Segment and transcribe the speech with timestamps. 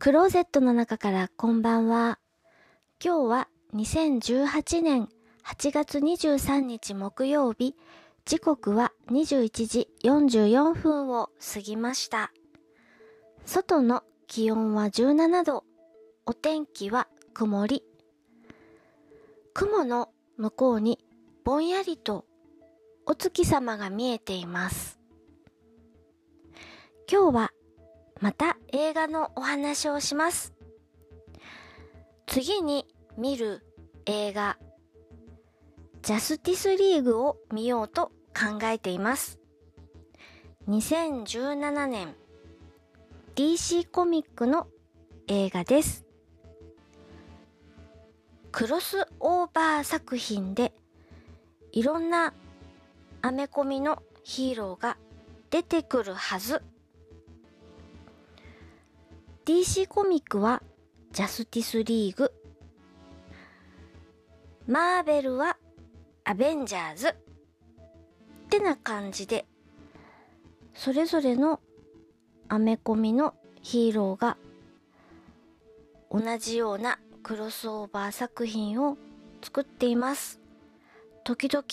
[0.00, 2.18] クローゼットの中からこんばんは。
[3.04, 5.10] 今日は2018年
[5.44, 7.76] 8月23日木曜日、
[8.24, 12.32] 時刻は21時44分を過ぎました。
[13.44, 15.64] 外の気温は17度、
[16.24, 17.82] お天気は曇り。
[19.52, 20.08] 雲の
[20.38, 20.98] 向こうに
[21.44, 22.24] ぼんやりと
[23.04, 24.98] お月様が見えています。
[27.06, 27.52] 今日は
[28.20, 30.52] また映画のお話をします。
[32.26, 33.64] 次に見る
[34.04, 34.58] 映画、
[36.02, 39.40] ジャスティスリーグを見ようと考えています。
[40.68, 42.14] 2017年
[43.36, 44.68] DC コミックの
[45.26, 46.04] 映画です。
[48.52, 50.74] クロスオーバー作品で
[51.72, 52.34] いろんな
[53.22, 54.98] アメコミのヒーローが
[55.48, 56.62] 出てくるはず
[59.46, 60.62] DC コミックは
[61.12, 62.30] ジャスティスリーグ。
[64.66, 65.56] マーベルは
[66.24, 67.08] アベンジャーズ。
[67.08, 67.14] っ
[68.50, 69.46] てな感じで、
[70.74, 71.60] それぞれの
[72.48, 74.36] アメコミのヒーローが
[76.10, 78.98] 同じようなクロスオーバー作品を
[79.42, 80.38] 作っています。
[81.24, 81.64] 時々、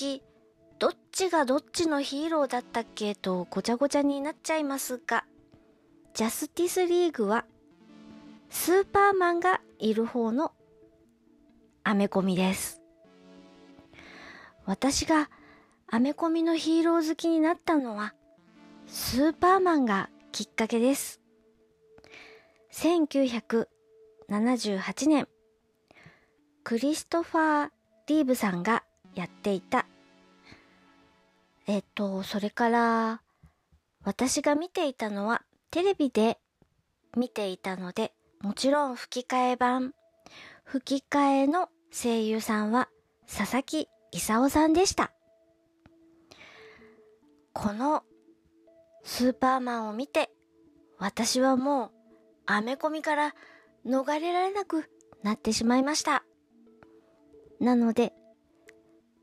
[0.80, 5.26] どっちがどっちのヒーローだったっけとごちゃごちゃになっちゃいますが、
[6.14, 7.46] ジャスティスリーグは
[8.50, 10.52] スーパーマンがいる方の
[11.84, 12.81] アメコミです。
[14.66, 15.30] 私が
[15.88, 18.14] アメコミのヒーロー好きになったのは
[18.88, 21.22] スーパーマンがきっかけです。
[22.73, 23.68] 1978
[25.08, 25.28] 年、
[26.64, 27.70] クリストファー・
[28.08, 28.84] リーブさんが
[29.16, 29.86] やっていた。
[31.66, 33.22] えっと、それから
[34.03, 36.40] 私が見ていたのはテレビで
[37.16, 39.94] 見ていたのでもちろん吹き替え版。
[40.64, 42.90] 吹き替えの声優さんは
[43.26, 45.12] 佐々木勲さんでした。
[47.53, 48.03] この
[49.03, 50.30] スーパーマンを見て
[51.00, 51.92] 私はもう
[52.46, 53.36] アメコミから
[53.86, 54.86] 逃れられなく
[55.24, 56.24] なってしまいました。
[57.59, 58.14] なので、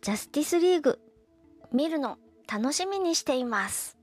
[0.02, 0.98] ジャスティスリーグ
[1.72, 2.18] 見るの
[2.52, 3.96] 楽しみにしています。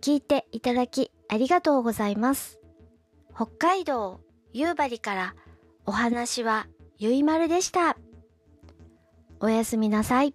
[0.00, 2.59] 聞いていただきありがとうございます。
[3.34, 4.20] 北海道
[4.52, 5.34] 夕張から
[5.86, 6.66] お話は
[6.98, 7.96] ゆいまるでした。
[9.40, 10.34] おやすみなさい。